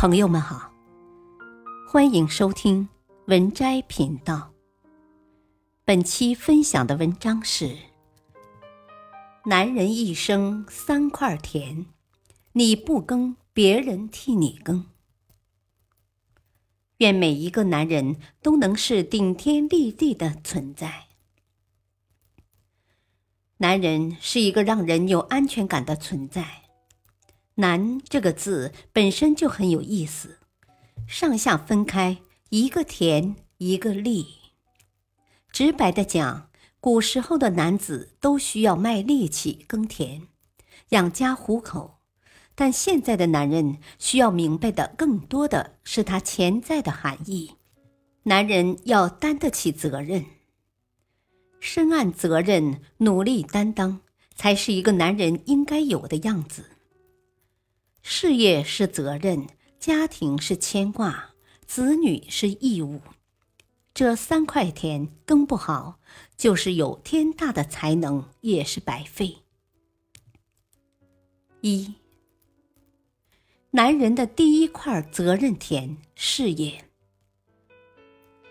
[0.00, 0.72] 朋友们好，
[1.86, 2.88] 欢迎收听
[3.26, 4.50] 文摘频道。
[5.84, 7.76] 本期分享的文章是：
[9.44, 11.84] 男人一生三块田，
[12.52, 14.86] 你不耕，别人替你耕。
[16.96, 21.08] 愿每一个男人都能是顶天立地的存在。
[23.58, 26.59] 男人是一个让人有安全感的存在。
[27.60, 30.38] 男这个字本身就很有意思，
[31.06, 34.26] 上下分开，一个田，一个力。
[35.52, 36.50] 直白的讲，
[36.80, 40.28] 古时候的男子都需要卖力气耕田，
[40.90, 41.98] 养家糊口，
[42.54, 47.52] 但现在的男人需要明白的更多的是他潜在的含义。
[48.24, 50.24] 男人要担得起责任，
[51.58, 54.00] 深谙责任，努力担当，
[54.34, 56.64] 才是一个男人应该有的样子。
[58.02, 59.46] 事业是责任，
[59.78, 61.30] 家庭是牵挂，
[61.66, 63.00] 子女是义务。
[63.92, 65.98] 这三块田耕不好，
[66.36, 69.38] 就是有天大的才能也是白费。
[71.60, 71.94] 一，
[73.72, 76.84] 男人的第一块责任田事业。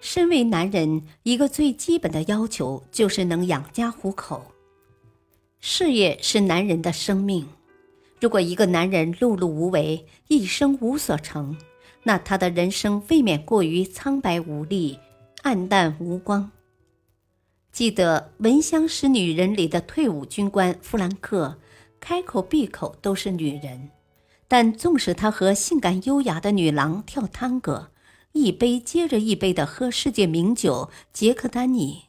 [0.00, 4.52] 身为男人，一个最基本的要求就是能养家糊口。
[5.60, 7.48] 事业是男人的生命。
[8.22, 11.56] 如果一个男人碌碌无为，一生无所成，
[12.04, 14.96] 那他的人生未免过于苍白无力、
[15.42, 16.52] 暗淡无光。
[17.72, 21.58] 记得《闻香识女人》里的退伍军官弗兰克，
[21.98, 23.90] 开口闭口都是女人，
[24.46, 27.90] 但纵使他和性感优雅的女郎跳探戈，
[28.30, 32.04] 一杯接着一杯的喝世界名酒杰克丹尼，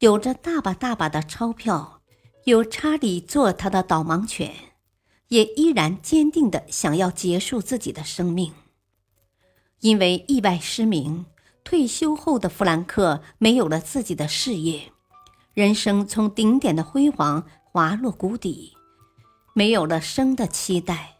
[0.00, 2.02] 有着大把大把的钞票，
[2.44, 4.52] 有查理做他的导盲犬。
[5.28, 8.52] 也依然坚定的想要结束自己的生命，
[9.80, 11.26] 因为意外失明，
[11.64, 14.92] 退休后的弗兰克没有了自己的事业，
[15.54, 18.72] 人生从顶点的辉煌滑落谷底，
[19.54, 21.16] 没有了生的期待。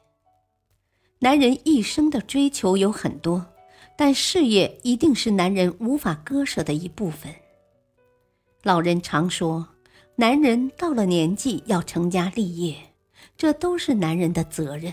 [1.21, 3.47] 男人一生的追求有很多，
[3.97, 7.35] 但事业一定是男人无法割舍的一部分。
[8.63, 9.69] 老人常说，
[10.17, 12.77] 男人到了年纪要成家立业。
[13.37, 14.93] 这都是男人的责任。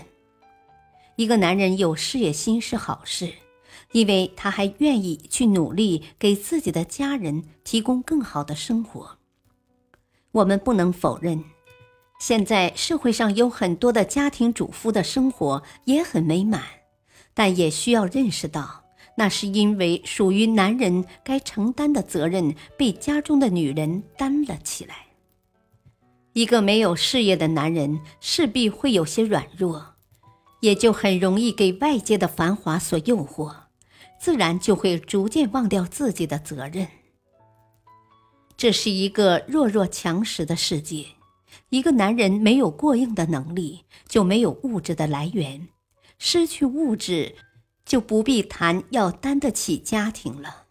[1.16, 3.32] 一个男人有事业心是好事，
[3.92, 9.18] 因为他还愿意去努力，给自己的家人提供更好的生活。
[10.32, 11.44] 我们不能否认，
[12.18, 16.62] 现在社会上有很多的家庭主妇的生活也很美满，
[17.34, 18.82] 但也需要认识到，
[19.14, 25.11] 那是因为属于男人该承担的责任被家中的女人担了起来。
[26.34, 29.94] 一个没有事业的男人势必会有些软弱，
[30.60, 33.54] 也就很容易给外界的繁华所诱惑，
[34.18, 36.88] 自然就会逐渐忘掉自己的责任。
[38.56, 41.04] 这是一个弱肉强食的世界，
[41.68, 45.68] 一个男人没有过硬的能力，就没有物质的来源，
[46.18, 47.34] 失去物质，
[47.84, 50.64] 就不必谈要担得起家庭了。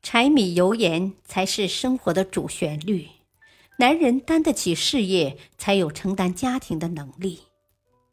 [0.00, 3.08] 柴米油盐才是生活的主旋律。
[3.78, 7.40] 男人担得起事业，才有承担家庭的能力。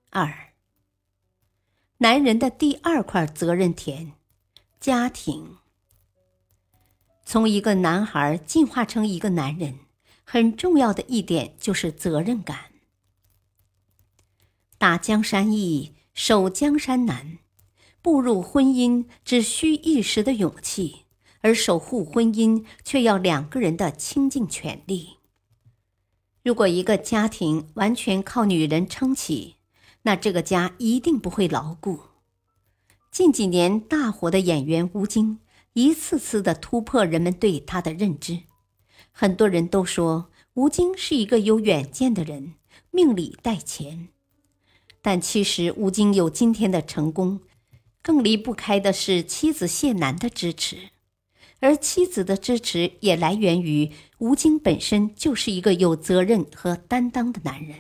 [0.10, 0.54] 二，
[2.00, 4.14] 男人的第二块责任田，
[4.80, 5.58] 家庭。
[7.24, 9.80] 从一个男孩进化成一个男人，
[10.24, 12.72] 很重要的一点就是责任感。
[14.80, 17.38] 打江山易，守江山难。
[18.02, 21.06] 步入婚姻只需一时的勇气，
[21.42, 25.20] 而守护婚姻却要两个人的倾尽全力。
[26.44, 29.58] 如果一个家庭完全靠女人撑起，
[30.02, 32.00] 那这个家一定不会牢固。
[33.12, 35.40] 近几年大火的演员吴京，
[35.74, 38.40] 一次次的突破人们对他的认知。
[39.12, 42.56] 很多人都说吴京是一个有远见的人，
[42.90, 44.08] 命里带钱。
[45.04, 47.42] 但其实吴京有今天的成功，
[48.02, 50.90] 更离不开的是妻子谢楠的支持。
[51.62, 57.76] 而妻子的支持也来源于吴京本身就是一个有责任和担当的男人。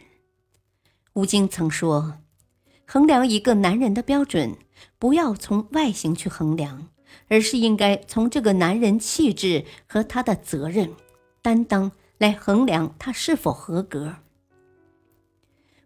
[1.13, 2.19] 吴京曾说
[2.85, 4.55] ：“衡量一个男人的标准，
[4.99, 6.89] 不要从外形去衡量，
[7.27, 10.93] 而是应该从这个男人气质和他的责任
[11.41, 14.17] 担当来衡量他是否合格。”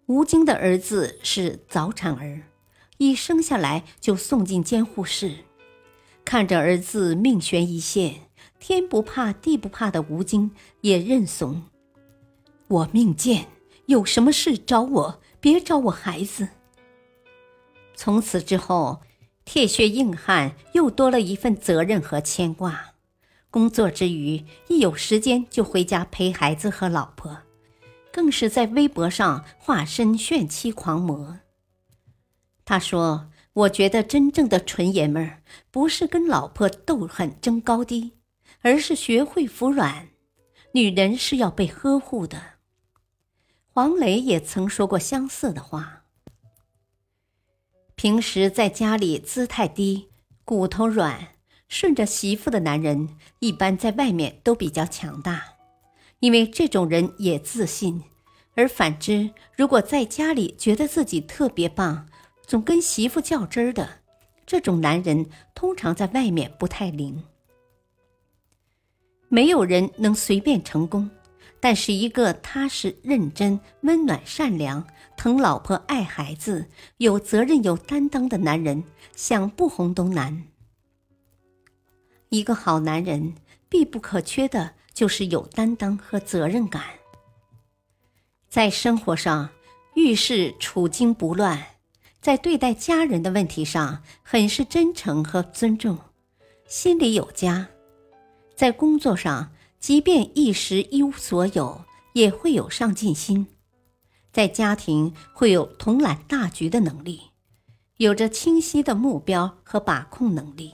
[0.08, 2.44] 吴京的儿子是早产儿，
[2.98, 5.34] 一生下来就送进监护室。
[6.36, 8.16] 看着儿子命悬一线，
[8.60, 10.52] 天不怕地不怕的吴京
[10.82, 11.64] 也认怂。
[12.68, 13.48] 我命贱，
[13.86, 16.50] 有什么事找我，别找我孩子。
[17.96, 19.00] 从此之后，
[19.46, 22.96] 铁血硬汉又多了一份责任和牵挂。
[23.50, 27.44] 工作之余，一有时间就回家陪孩子和老婆，
[28.12, 31.40] 更是在微博上化身炫妻狂魔。
[32.66, 35.42] 他说：“我觉得真正的纯爷们儿，
[35.72, 38.14] 不是跟老婆斗狠争高低，
[38.62, 40.10] 而是学会服软。
[40.74, 42.56] 女人是要被呵护的。”
[43.72, 46.04] 黄磊也曾说过相似的话。
[47.96, 50.10] 平时在家里姿态低，
[50.44, 51.30] 骨头软。
[51.68, 55.56] 顺着媳妇的男人，一般在外面都比较强大，
[56.20, 58.02] 因为这种人也自信；
[58.54, 62.08] 而反之，如果在家里觉得自己特别棒，
[62.46, 63.90] 总跟媳妇较真儿的，
[64.46, 67.24] 这种男人通常在外面不太灵。
[69.28, 71.10] 没有人能随便成功，
[71.60, 74.86] 但是一个踏实、认真、温暖、善良、
[75.18, 78.84] 疼老婆、爱孩子、有责任、有担当的男人，
[79.16, 80.44] 想不红都难。
[82.30, 83.34] 一个好男人
[83.68, 86.84] 必不可缺的就是有担当和责任感。
[88.48, 89.50] 在生活上
[89.96, 91.62] 遇事处惊不乱，
[92.26, 96.00] 在对待家人的问题上很是真诚和尊重，
[96.66, 97.68] 心里有家；
[98.56, 103.46] 在工作上，即便一时一无所有，也会有上进心；
[104.34, 107.22] 在家庭会有统揽大局的能力，
[107.98, 110.74] 有着清晰的目标和把控能力。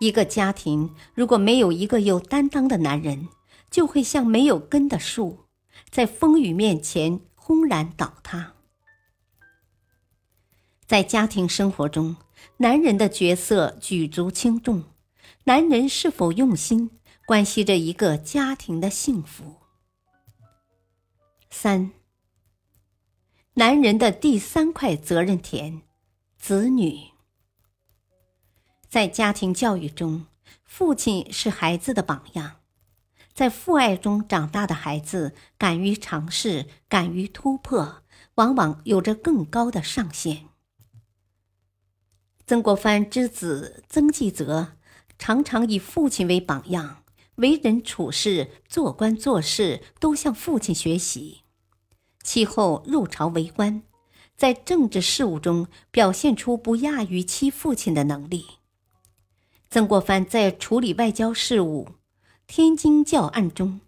[0.00, 3.28] 一个家庭如果没有一个有担当的男人，
[3.70, 5.44] 就会像没有根的树，
[5.88, 8.54] 在风雨面前轰然倒塌。
[10.86, 12.16] 在家庭生活中，
[12.58, 14.84] 男人的角色举足轻重，
[15.44, 16.90] 男人是否用心，
[17.26, 19.56] 关系着一个家庭的幸福。
[21.50, 21.90] 三，
[23.54, 25.82] 男人的第三块责任田，
[26.38, 27.08] 子女。
[28.88, 30.26] 在家庭教育中，
[30.64, 32.60] 父亲是孩子的榜样。
[33.34, 38.02] 在父爱中长大的孩子，敢于尝试，敢于突破，
[38.36, 40.45] 往往有着更高的上限。
[42.46, 44.68] 曾国藩之子曾纪泽，
[45.18, 47.02] 常常以父亲为榜样，
[47.34, 51.40] 为人处事、做官做事都向父亲学习。
[52.22, 53.82] 其后入朝为官，
[54.36, 58.46] 在政治事务中表现出不亚于其父亲的能力。
[59.68, 61.88] 曾国藩在处理外交事务、
[62.46, 63.80] 天津教案中，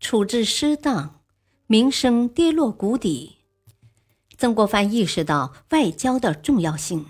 [0.00, 1.20] 处置失当，
[1.66, 3.36] 名声跌落谷底。
[4.38, 7.04] 曾国藩意识到外交的重要性，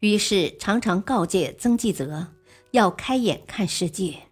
[0.00, 2.28] 于是常常告诫曾纪泽
[2.72, 4.24] 要开眼看世界。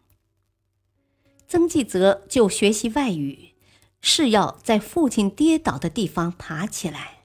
[1.46, 3.54] 曾纪泽就学习外语，
[4.00, 7.18] 是要在父亲跌倒的地方爬起来。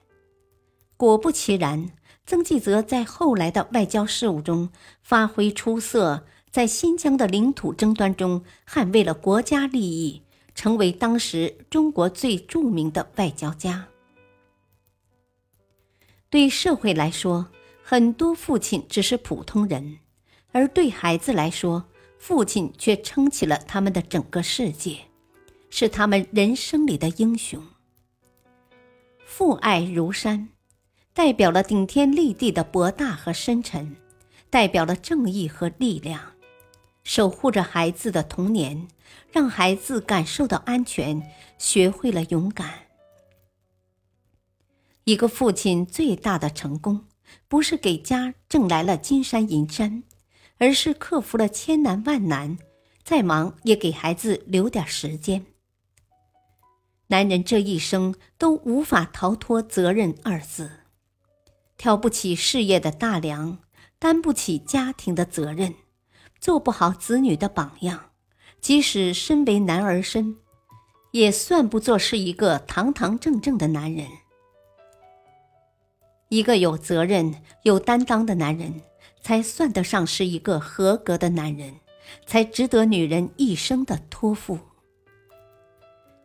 [0.97, 1.91] 果不其然。
[2.25, 4.69] 曾纪泽在后来的外交事务中
[5.01, 10.21] 发挥出色，在新疆的领土争端中捍卫了国家利益，
[10.53, 13.87] 成为当时中国最著名的外交家。
[16.29, 17.47] 对社会来说，
[17.91, 19.97] 很多父亲只是普通人，
[20.51, 21.89] 而对孩子来说，
[22.19, 24.99] 父亲却撑起了他们的整个世界，
[25.71, 27.59] 是他们人生里的英雄。
[29.25, 30.49] 父爱如山。
[31.15, 33.95] 代表了顶天立地的博大和深沉，
[34.51, 36.33] 代表了正义和力量，
[37.03, 38.87] 守护着孩子的童年，
[39.31, 41.23] 让孩子感受到安全，
[41.57, 42.71] 学会了勇敢。
[45.05, 47.05] 一个父亲最大的成功，
[47.47, 50.03] 不是给家挣来了金山银山，
[50.57, 52.57] 而是克服了千难万难，
[53.03, 55.45] 再忙也给孩子留点时间。
[57.07, 60.71] 男人这一生都无法逃脱责任二字。
[61.75, 63.59] 挑不起事业的大梁，
[63.97, 65.73] 担不起家庭的责任，
[66.39, 68.11] 做不好子女的榜样，
[68.61, 70.35] 即使身为男儿身，
[71.11, 74.07] 也算不作是一个堂堂正正的男人。
[76.29, 78.81] 一个有责任、有担当的男人，
[79.21, 81.75] 才算得上是一个合格的男人，
[82.25, 84.59] 才值得女人一生的托付。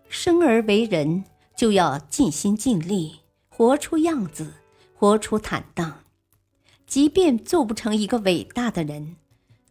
[0.08, 1.25] 生而为人，
[1.56, 4.54] 就要尽心尽力，活出样子。
[4.96, 6.04] 活出坦荡，
[6.87, 9.16] 即便做不成一个伟大的人，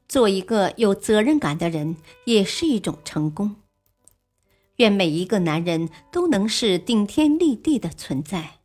[0.07, 3.55] 做一个有责任感的人也是一种成功。
[4.75, 8.59] 愿每一个男人都能是顶天立地的存在，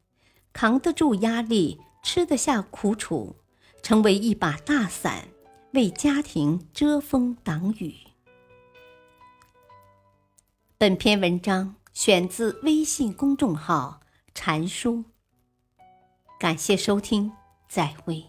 [0.61, 3.37] 扛得住压力，吃得下苦楚，
[3.81, 5.29] 成为一把大伞，
[5.75, 7.95] 为家庭遮风挡雨。
[10.77, 14.01] 本篇文章选自微信公众号
[14.35, 15.05] “禅书”。
[16.41, 17.31] 感谢收听，
[17.69, 18.25] 再会。